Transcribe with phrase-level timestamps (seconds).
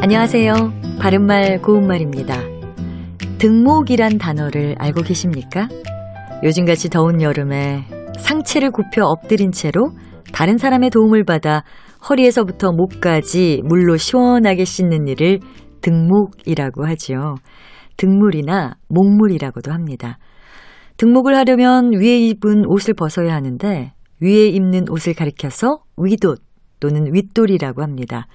[0.00, 0.54] 안녕하세요.
[1.00, 2.40] 바른말 고운말입니다.
[3.38, 5.68] 등목이란 단어를 알고 계십니까?
[6.44, 7.84] 요즘같이 더운 여름에
[8.16, 9.90] 상체를 굽혀 엎드린 채로
[10.32, 11.64] 다른 사람의 도움을 받아
[12.08, 15.40] 허리에서부터 목까지 물로 시원하게 씻는 일을
[15.80, 17.34] 등목이라고 하지요.
[17.96, 20.18] 등물이나 목물이라고도 합니다.
[20.96, 26.40] 등목을 하려면 위에 입은 옷을 벗어야 하는데 위에 입는 옷을 가리켜서 위옷
[26.78, 28.28] 또는 윗돌이라고 합니다.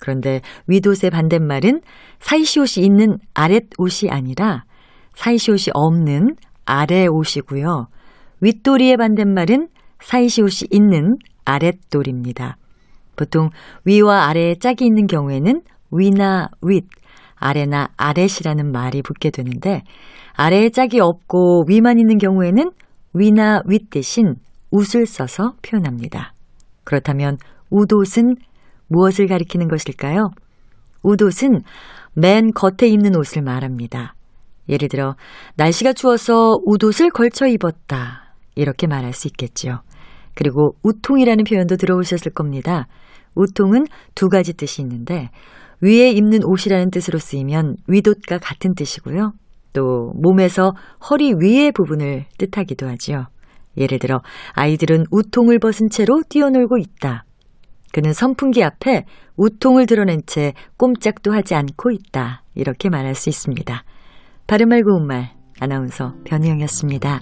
[0.00, 1.82] 그런데 윗옷의 반대말은
[2.18, 4.64] 사이시옷이 있는 아랫옷이 아니라
[5.14, 7.86] 사이시옷이 없는 아래옷이고요.
[8.40, 9.68] 윗돌이의 반대말은
[10.00, 12.56] 사이시옷이 있는 아랫돌입니다.
[13.16, 13.50] 보통
[13.84, 15.60] 위와 아래에 짝이 있는 경우에는
[15.92, 16.86] 위나 윗,
[17.36, 19.82] 아래나 아랫이라는 말이 붙게 되는데
[20.34, 22.70] 아래에 짝이 없고 위만 있는 경우에는
[23.12, 24.36] 위나 윗 대신
[24.70, 26.32] 웃을 써서 표현합니다.
[26.84, 27.36] 그렇다면
[27.70, 28.36] 웃옷은
[28.90, 30.30] 무엇을 가리키는 것일까요?
[31.02, 31.62] 웃옷은
[32.14, 34.14] 맨 겉에 입는 옷을 말합니다.
[34.68, 35.16] 예를 들어
[35.56, 38.34] 날씨가 추워서 웃옷을 걸쳐 입었다.
[38.54, 39.80] 이렇게 말할 수 있겠죠.
[40.34, 42.86] 그리고 우통이라는 표현도 들어오셨을 겁니다.
[43.34, 45.30] 우통은 두 가지 뜻이 있는데
[45.80, 49.32] 위에 입는 옷이라는 뜻으로 쓰이면 윗옷과 같은 뜻이고요.
[49.72, 50.72] 또 몸에서
[51.08, 53.26] 허리 위의 부분을 뜻하기도 하지요.
[53.76, 54.20] 예를 들어
[54.54, 57.24] 아이들은 우통을 벗은 채로 뛰어놀고 있다.
[57.92, 59.04] 그는 선풍기 앞에
[59.36, 62.44] 우통을 드러낸 채 꼼짝도 하지 않고 있다.
[62.54, 63.84] 이렇게 말할 수 있습니다.
[64.46, 67.20] 바른말 고운말 아나운서 변희영이었습니다.